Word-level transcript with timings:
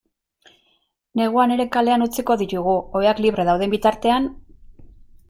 Neguan 1.19 1.53
ere 1.55 1.67
kalean 1.75 2.05
utziko 2.05 2.37
ditugu, 2.43 2.73
oheak 3.01 3.21
libre 3.27 3.47
dauden 3.51 3.73
bitartean? 3.77 4.27